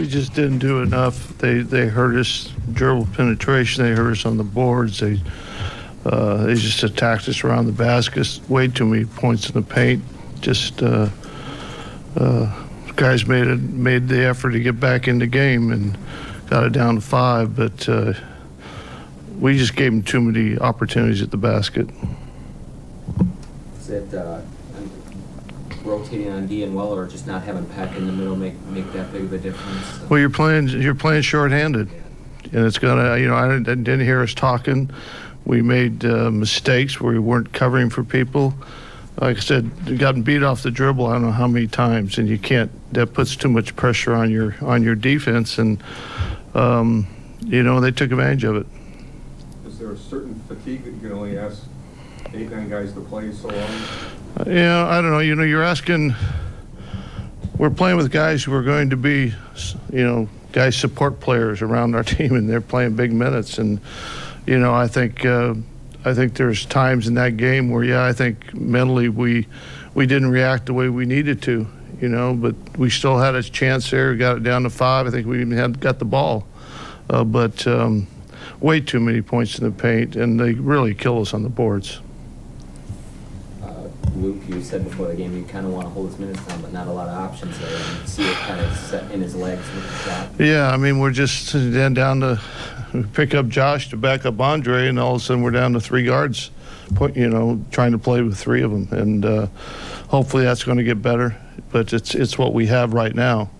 we 0.00 0.08
just 0.08 0.32
didn't 0.32 0.60
do 0.60 0.80
enough. 0.80 1.36
They 1.38 1.58
they 1.58 1.86
hurt 1.86 2.16
us 2.16 2.50
dribble 2.72 3.08
penetration. 3.12 3.84
They 3.84 3.90
hurt 3.90 4.12
us 4.12 4.24
on 4.24 4.38
the 4.38 4.44
boards. 4.44 4.98
They 4.98 5.20
uh, 6.06 6.46
they 6.46 6.54
just 6.54 6.82
attacked 6.82 7.28
us 7.28 7.44
around 7.44 7.66
the 7.66 7.72
baskets. 7.72 8.40
Way 8.48 8.68
too 8.68 8.86
many 8.86 9.04
points 9.04 9.50
in 9.50 9.54
the 9.54 9.62
paint. 9.62 10.02
Just 10.40 10.82
uh, 10.82 11.10
uh, 12.16 12.66
guys 12.96 13.26
made 13.26 13.46
it 13.46 13.60
made 13.60 14.08
the 14.08 14.24
effort 14.24 14.52
to 14.52 14.60
get 14.60 14.80
back 14.80 15.06
in 15.06 15.18
the 15.18 15.26
game 15.26 15.70
and 15.70 15.98
got 16.48 16.64
it 16.64 16.72
down 16.72 16.94
to 16.94 17.02
five, 17.02 17.54
but 17.54 17.86
uh, 17.86 18.14
we 19.38 19.58
just 19.58 19.76
gave 19.76 19.92
them 19.92 20.02
too 20.02 20.22
many 20.22 20.58
opportunities 20.58 21.20
at 21.20 21.30
the 21.30 21.36
basket. 21.36 21.90
Is 23.78 23.90
it 23.90 24.14
uh, 24.14 24.40
rotating 25.84 26.30
on 26.30 26.46
D 26.46 26.62
and 26.62 26.74
Weller 26.74 27.02
or 27.02 27.06
just 27.06 27.26
not 27.26 27.42
having 27.42 27.66
Pek 27.66 27.96
in 27.96 28.06
the 28.06 28.12
middle 28.12 28.36
make, 28.36 28.60
make 28.66 28.90
that 28.92 29.12
big 29.12 29.24
of 29.24 29.32
a 29.32 29.38
difference? 29.38 30.10
Well, 30.10 30.20
you're 30.20 30.30
playing 30.30 30.68
you're 30.68 30.94
playing 30.94 31.22
shorthanded, 31.22 31.90
and 32.52 32.66
it's 32.66 32.78
gonna. 32.78 33.18
You 33.18 33.28
know, 33.28 33.36
I 33.36 33.48
didn't, 33.48 33.68
I 33.68 33.74
didn't 33.74 34.00
hear 34.00 34.22
us 34.22 34.34
talking. 34.34 34.90
We 35.44 35.62
made 35.62 36.04
uh, 36.04 36.30
mistakes 36.30 37.00
where 37.00 37.12
we 37.12 37.18
weren't 37.18 37.52
covering 37.52 37.90
for 37.90 38.04
people. 38.04 38.54
Like 39.20 39.36
I 39.36 39.40
said, 39.40 39.70
you 39.86 39.98
gotten 39.98 40.22
beat 40.22 40.42
off 40.42 40.62
the 40.62 40.70
dribble. 40.70 41.06
I 41.06 41.14
don't 41.14 41.22
know 41.22 41.32
how 41.32 41.46
many 41.46 41.66
times, 41.66 42.18
and 42.18 42.28
you 42.28 42.38
can't. 42.38 42.70
That 42.92 43.12
puts 43.12 43.36
too 43.36 43.48
much 43.48 43.74
pressure 43.76 44.14
on 44.14 44.30
your 44.30 44.56
on 44.62 44.82
your 44.82 44.94
defense, 44.94 45.58
and 45.58 45.82
um, 46.54 47.06
you 47.44 47.62
know 47.62 47.80
they 47.80 47.90
took 47.90 48.10
advantage 48.10 48.44
of 48.44 48.56
it. 48.56 48.66
Is 49.66 49.78
there 49.78 49.90
a 49.90 49.96
certain 49.96 50.34
fatigue 50.46 50.84
that 50.84 50.92
you 50.92 51.00
can 51.00 51.12
only 51.12 51.38
ask 51.38 51.64
nine 52.32 52.68
guys 52.68 52.92
to 52.92 53.00
play 53.00 53.32
so 53.32 53.48
long? 53.48 53.70
Yeah, 54.46 54.86
I 54.86 55.00
don't 55.00 55.10
know. 55.10 55.18
You 55.18 55.34
know, 55.34 55.42
you're 55.42 55.62
asking. 55.62 56.14
We're 57.58 57.70
playing 57.70 57.98
with 57.98 58.10
guys 58.10 58.42
who 58.42 58.54
are 58.54 58.62
going 58.62 58.90
to 58.90 58.96
be, 58.96 59.34
you 59.92 60.04
know, 60.04 60.28
guys 60.52 60.76
support 60.76 61.20
players 61.20 61.62
around 61.62 61.94
our 61.94 62.04
team, 62.14 62.34
and 62.34 62.48
they're 62.48 62.60
playing 62.60 62.96
big 62.96 63.12
minutes. 63.12 63.58
And 63.58 63.80
you 64.46 64.58
know, 64.58 64.74
I 64.74 64.86
think 64.86 65.24
uh, 65.24 65.54
I 66.04 66.14
think 66.14 66.34
there's 66.34 66.64
times 66.66 67.06
in 67.08 67.14
that 67.14 67.36
game 67.36 67.70
where, 67.70 67.84
yeah, 67.84 68.04
I 68.04 68.12
think 68.12 68.54
mentally 68.54 69.08
we 69.08 69.46
we 69.94 70.06
didn't 70.06 70.30
react 70.30 70.66
the 70.66 70.74
way 70.74 70.88
we 70.88 71.06
needed 71.06 71.42
to. 71.42 71.66
You 72.00 72.08
know, 72.08 72.32
but 72.32 72.54
we 72.78 72.88
still 72.88 73.18
had 73.18 73.34
a 73.34 73.42
chance 73.42 73.90
there. 73.90 74.12
We 74.12 74.16
got 74.16 74.38
it 74.38 74.42
down 74.42 74.62
to 74.62 74.70
five. 74.70 75.06
I 75.06 75.10
think 75.10 75.26
we 75.26 75.42
even 75.42 75.50
had 75.50 75.80
got 75.80 75.98
the 75.98 76.06
ball, 76.06 76.46
uh, 77.10 77.24
but 77.24 77.66
um, 77.66 78.06
way 78.60 78.80
too 78.80 79.00
many 79.00 79.20
points 79.20 79.58
in 79.58 79.64
the 79.64 79.70
paint, 79.70 80.16
and 80.16 80.40
they 80.40 80.54
really 80.54 80.94
kill 80.94 81.20
us 81.20 81.34
on 81.34 81.42
the 81.42 81.50
boards. 81.50 82.00
Luke, 84.20 84.36
you 84.48 84.62
said 84.62 84.84
before 84.84 85.06
the 85.08 85.14
game 85.14 85.36
you 85.36 85.44
kind 85.44 85.66
of 85.66 85.72
want 85.72 85.86
to 85.86 85.90
hold 85.90 86.08
his 86.10 86.18
minutes 86.18 86.44
down, 86.46 86.60
but 86.60 86.72
not 86.72 86.86
a 86.86 86.92
lot 86.92 87.08
of 87.08 87.16
options 87.16 87.58
there. 87.58 87.74
And 87.74 88.08
see 88.08 88.24
it 88.28 88.36
kind 88.36 88.60
of 88.60 88.76
set 88.76 89.10
in 89.10 89.20
his 89.20 89.34
legs 89.34 89.62
with 89.74 89.84
the 89.84 90.10
shot. 90.10 90.28
Yeah, 90.38 90.70
I 90.70 90.76
mean, 90.76 90.98
we're 90.98 91.10
just 91.10 91.52
down 91.52 92.20
to 92.20 92.40
pick 93.12 93.34
up 93.34 93.48
Josh 93.48 93.88
to 93.90 93.96
back 93.96 94.26
up 94.26 94.40
Andre, 94.40 94.88
and 94.88 94.98
all 94.98 95.14
of 95.16 95.22
a 95.22 95.24
sudden 95.24 95.42
we're 95.42 95.50
down 95.50 95.72
to 95.72 95.80
three 95.80 96.04
guards, 96.04 96.50
put, 96.94 97.16
you 97.16 97.28
know, 97.28 97.64
trying 97.70 97.92
to 97.92 97.98
play 97.98 98.20
with 98.22 98.36
three 98.36 98.62
of 98.62 98.70
them, 98.70 98.88
and 98.90 99.24
uh, 99.24 99.46
hopefully 100.08 100.44
that's 100.44 100.64
going 100.64 100.78
to 100.78 100.84
get 100.84 101.00
better. 101.00 101.36
But 101.72 101.92
it's 101.92 102.14
it's 102.14 102.36
what 102.36 102.52
we 102.52 102.66
have 102.66 102.92
right 102.92 103.14
now. 103.14 103.50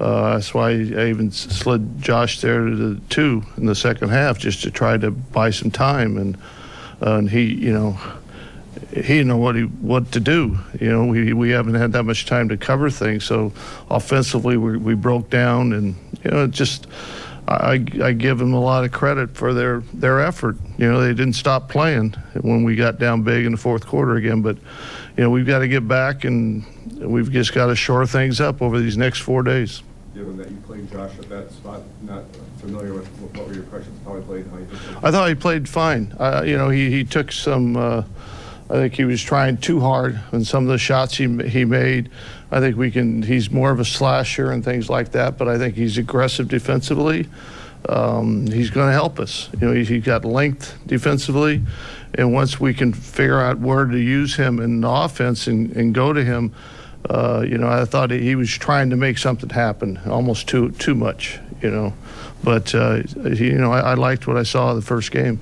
Uh, 0.00 0.34
that's 0.34 0.54
why 0.54 0.70
I 0.70 1.08
even 1.08 1.30
slid 1.30 2.00
Josh 2.00 2.40
there 2.40 2.64
to 2.64 2.76
the 2.76 3.00
two 3.10 3.42
in 3.56 3.66
the 3.66 3.74
second 3.74 4.10
half 4.10 4.38
just 4.38 4.62
to 4.62 4.70
try 4.70 4.96
to 4.96 5.10
buy 5.10 5.50
some 5.50 5.70
time, 5.70 6.16
and 6.16 6.36
uh, 7.02 7.16
and 7.16 7.30
he, 7.30 7.42
you 7.42 7.72
know, 7.72 7.98
he 8.90 9.02
didn't 9.02 9.28
know 9.28 9.36
what 9.36 9.56
he 9.56 9.62
what 9.62 10.12
to 10.12 10.20
do. 10.20 10.58
You 10.80 10.90
know, 10.90 11.06
we 11.06 11.32
we 11.32 11.50
haven't 11.50 11.74
had 11.74 11.92
that 11.92 12.04
much 12.04 12.26
time 12.26 12.48
to 12.50 12.56
cover 12.56 12.90
things. 12.90 13.24
So 13.24 13.52
offensively, 13.90 14.56
we 14.56 14.76
we 14.76 14.94
broke 14.94 15.30
down, 15.30 15.72
and 15.72 15.96
you 16.24 16.30
know, 16.30 16.46
just 16.46 16.86
I 17.48 17.84
I 18.02 18.12
give 18.12 18.38
them 18.38 18.52
a 18.52 18.60
lot 18.60 18.84
of 18.84 18.92
credit 18.92 19.36
for 19.36 19.52
their 19.52 19.80
their 19.92 20.20
effort. 20.20 20.56
You 20.78 20.90
know, 20.90 21.00
they 21.00 21.08
didn't 21.08 21.32
stop 21.34 21.68
playing 21.68 22.12
when 22.40 22.62
we 22.62 22.76
got 22.76 22.98
down 22.98 23.22
big 23.22 23.44
in 23.44 23.52
the 23.52 23.58
fourth 23.58 23.86
quarter 23.86 24.14
again. 24.16 24.40
But 24.40 24.56
you 25.16 25.24
know, 25.24 25.30
we've 25.30 25.46
got 25.46 25.58
to 25.60 25.68
get 25.68 25.88
back, 25.88 26.24
and 26.24 26.64
we've 26.98 27.30
just 27.30 27.52
got 27.52 27.66
to 27.66 27.76
shore 27.76 28.06
things 28.06 28.40
up 28.40 28.62
over 28.62 28.78
these 28.78 28.96
next 28.96 29.20
four 29.20 29.42
days. 29.42 29.82
Given 30.14 30.36
that 30.38 30.50
you 30.50 30.56
played 30.58 30.90
Josh 30.90 31.18
at 31.18 31.28
that 31.28 31.50
spot, 31.50 31.82
not 32.02 32.24
familiar 32.58 32.94
with, 32.94 33.06
what 33.20 33.46
were 33.46 33.54
your 33.54 33.62
impressions 33.62 33.98
of 34.00 34.06
how 34.06 34.16
he 34.16 34.22
played, 34.22 34.46
how 34.46 34.58
you? 34.58 34.68
I 35.02 35.10
thought 35.10 35.28
he 35.28 35.34
played 35.34 35.68
fine. 35.68 36.14
Uh, 36.18 36.42
you 36.44 36.56
know, 36.56 36.68
he, 36.68 36.90
he 36.90 37.04
took 37.04 37.32
some. 37.32 37.76
Uh, 37.76 38.02
I 38.70 38.74
think 38.74 38.94
he 38.94 39.04
was 39.04 39.20
trying 39.20 39.56
too 39.56 39.80
hard 39.80 40.20
in 40.32 40.44
some 40.44 40.62
of 40.62 40.70
the 40.70 40.78
shots 40.78 41.16
he 41.16 41.26
he 41.48 41.64
made. 41.64 42.08
I 42.52 42.60
think 42.60 42.76
we 42.76 42.92
can. 42.92 43.22
He's 43.22 43.50
more 43.50 43.72
of 43.72 43.80
a 43.80 43.84
slasher 43.84 44.52
and 44.52 44.64
things 44.64 44.88
like 44.88 45.10
that, 45.12 45.36
but 45.36 45.48
I 45.48 45.58
think 45.58 45.74
he's 45.74 45.98
aggressive 45.98 46.46
defensively. 46.46 47.28
Um, 47.88 48.46
he's 48.46 48.70
going 48.70 48.86
to 48.86 48.92
help 48.92 49.18
us. 49.18 49.48
You 49.60 49.66
know, 49.66 49.74
he, 49.74 49.84
he 49.84 49.98
got 49.98 50.24
length 50.24 50.78
defensively, 50.86 51.62
and 52.14 52.32
once 52.32 52.60
we 52.60 52.72
can 52.72 52.92
figure 52.92 53.40
out 53.40 53.58
where 53.58 53.86
to 53.86 53.98
use 53.98 54.36
him 54.36 54.60
in 54.60 54.82
the 54.82 54.88
offense 54.88 55.48
and, 55.48 55.74
and 55.74 55.92
go 55.92 56.12
to 56.12 56.22
him, 56.22 56.54
uh, 57.08 57.44
you 57.44 57.58
know, 57.58 57.66
I 57.66 57.84
thought 57.86 58.10
he 58.10 58.36
was 58.36 58.50
trying 58.50 58.90
to 58.90 58.96
make 58.96 59.18
something 59.18 59.48
happen, 59.48 59.98
almost 60.06 60.46
too 60.46 60.70
too 60.72 60.94
much. 60.94 61.40
You 61.60 61.70
know, 61.70 61.92
but 62.44 62.72
uh, 62.72 63.02
you 63.16 63.58
know, 63.58 63.72
I, 63.72 63.80
I 63.80 63.94
liked 63.94 64.28
what 64.28 64.36
I 64.36 64.44
saw 64.44 64.74
the 64.74 64.82
first 64.82 65.10
game. 65.10 65.40